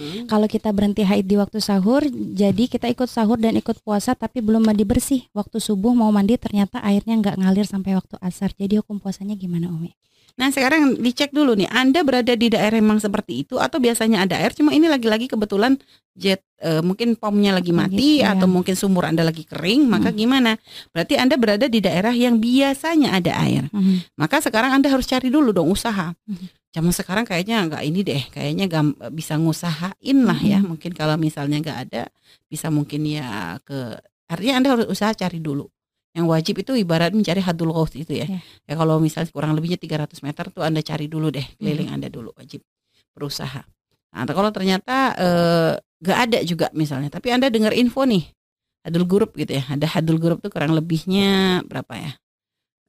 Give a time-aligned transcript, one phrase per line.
[0.00, 0.24] Hmm.
[0.24, 4.40] Kalau kita berhenti haid di waktu sahur, jadi kita ikut sahur dan ikut puasa tapi
[4.40, 5.28] belum mandi bersih.
[5.30, 8.56] Waktu subuh mau mandi ternyata airnya nggak ngalir sampai waktu asar.
[8.56, 9.92] Jadi hukum puasanya gimana Umi?
[10.40, 14.40] Nah sekarang dicek dulu nih, Anda berada di daerah memang seperti itu atau biasanya ada
[14.40, 15.76] air, cuma ini lagi-lagi kebetulan
[16.16, 18.32] jet eh, mungkin pomnya lagi mati Gitu, ya.
[18.32, 20.16] atau mungkin sumur Anda lagi kering, maka Hmm.
[20.16, 20.50] gimana?
[20.92, 23.68] Berarti Anda berada di daerah yang biasanya ada air.
[23.68, 24.16] Mhm.
[24.16, 26.12] Maka sekarang Anda harus cari dulu dong usaha.
[26.24, 26.59] Mhm.
[26.70, 30.62] Zaman sekarang kayaknya nggak ini deh, kayaknya gam- bisa ngusahain lah ya.
[30.62, 30.74] Mhm.
[30.74, 32.02] Mungkin kalau misalnya nggak ada,
[32.46, 33.98] bisa mungkin ya ke
[34.30, 35.66] artinya Anda harus usaha cari dulu.
[36.14, 38.26] Yang wajib itu ibarat mencari hadul ghaus itu ya.
[38.26, 38.40] Ya.
[38.70, 41.96] Ya kalau misalnya kurang lebihnya 300 meter tuh Anda cari dulu deh, keliling Mhm.
[41.98, 42.62] Anda dulu wajib
[43.14, 43.66] berusaha.
[44.14, 48.30] Nah, kalau ternyata eh, nggak ada juga misalnya, tapi Anda dengar info nih,
[48.86, 49.66] hadul grup gitu ya.
[49.66, 52.12] Ada hadul grup tuh kurang lebihnya berapa ya?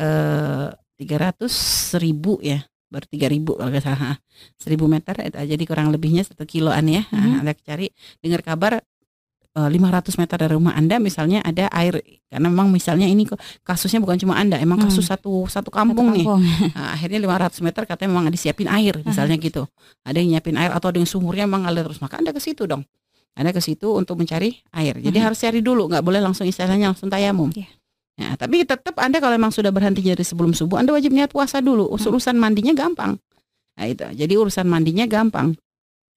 [0.00, 1.52] Eh 300
[2.00, 2.64] ribu ya
[2.96, 4.16] baru tiga ribu kalau nggak salah.
[4.56, 7.04] Seribu meter itu aja jadi kurang lebihnya satu kiloan ya.
[7.12, 7.92] Nah, anda cari.
[8.18, 8.80] Dengar kabar
[9.52, 12.00] eh, 500 meter dari rumah anda misalnya ada air.
[12.28, 13.28] Karena memang misalnya ini
[13.62, 14.88] kasusnya bukan cuma anda emang Hmm.
[14.88, 16.24] kasus satu satu Satu kampung nih.
[16.24, 16.40] kampung.
[16.76, 19.68] Nah, akhirnya 500 meter katanya memang disiapin air misalnya gitu.
[20.02, 22.00] Ada yang nyiapin air atau ada yang sumurnya memang ngalir terus.
[22.00, 22.84] Maka anda ke situ dong.
[23.36, 24.96] Anda ke situ untuk mencari air.
[24.96, 25.24] Jadi Mhm.
[25.24, 25.92] harus cari dulu.
[25.92, 27.52] Nggak boleh langsung istilahnya langsung tayamum.
[27.52, 27.68] Iya.
[28.16, 31.60] Nah, tapi tetap Anda kalau memang sudah berhenti dari sebelum subuh, Anda wajib niat puasa
[31.60, 31.92] dulu.
[31.92, 32.00] Hmm.
[32.00, 33.20] Urusan mandinya gampang.
[33.76, 34.08] Nah, itu.
[34.08, 35.52] Jadi urusan mandinya gampang.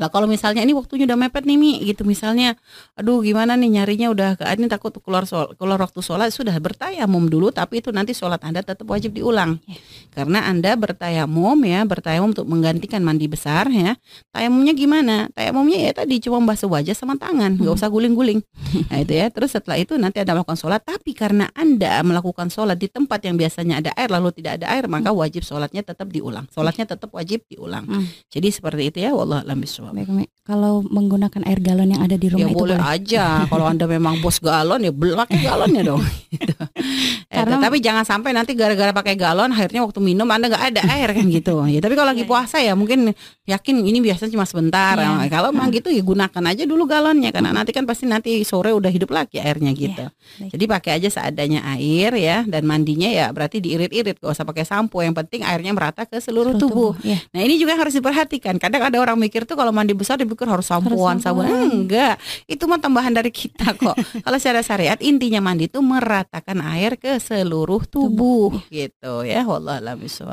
[0.00, 2.56] Lah kalau misalnya ini waktunya udah mepet nih Mi, gitu misalnya,
[2.96, 7.28] aduh gimana nih nyarinya udah ke ini takut keluar sol, keluar waktu sholat sudah bertayamum
[7.28, 9.76] dulu, tapi itu nanti sholat Anda tetap wajib diulang, Ya.
[10.16, 14.00] karena Anda bertayamum ya, bertayamum untuk menggantikan mandi besar ya.
[14.32, 15.28] Tayamumnya gimana?
[15.36, 17.76] Tayamumnya ya tadi cuma basuh wajah sama tangan, nggak Hmm.
[17.76, 18.40] usah guling-guling.
[18.90, 19.28] Nah itu ya.
[19.28, 20.80] Terus setelah itu nanti Anda melakukan sholat.
[20.86, 24.86] Tapi karena Anda melakukan sholat di tempat yang biasanya ada air lalu tidak ada air,
[24.88, 26.48] maka wajib sholatnya tetap diulang.
[26.54, 27.84] Sholatnya tetap wajib diulang.
[27.84, 28.06] Hmm.
[28.30, 29.10] Jadi seperti itu ya.
[29.12, 29.58] Wallah a'lam
[29.92, 30.24] Umi.
[30.40, 32.92] Kalau menggunakan air galon yang ada di Ya rumah itu boleh boleh.
[32.92, 33.24] aja.
[33.46, 36.02] Kalau anda memang bos galon ya bel- pakai galonnya dong.
[37.30, 40.82] Eh, Karena- tapi jangan sampai nanti gara-gara pakai galon akhirnya waktu minum anda nggak ada
[40.90, 41.62] air kan gitu.
[41.62, 42.32] Ya tapi kalau lagi Iya, iya.
[42.34, 43.14] puasa ya mungkin
[43.46, 44.98] yakin ini biasanya cuma sebentar.
[44.98, 45.06] Iya.
[45.14, 48.74] Nah, Kalau memang gitu ya gunakan aja dulu galonnya karena nanti kan pasti nanti sore
[48.74, 50.10] udah hidup lagi airnya gitu.
[50.10, 50.50] baik.
[50.50, 54.98] Jadi pakai aja seadanya air ya dan mandinya ya berarti diirit-irit gak usah pakai sampo.
[54.98, 56.92] Yang penting airnya merata ke seluruh Seluruh tubuh.
[57.06, 57.22] Ya.
[57.30, 58.58] Nah ini juga harus diperhatikan.
[58.58, 61.46] Kadang ada orang mikir tuh kalau mandi besar dipikir harus sampoan, sabun.
[61.46, 61.86] sampoan.
[61.86, 63.94] Enggak, itu mah tambahan dari kita kok.
[64.26, 69.44] kalau secara syariat intinya mandi itu meratakan air ke seluruh tubuh, gitu ya.
[69.44, 70.28] Wallah a'lam bishawab.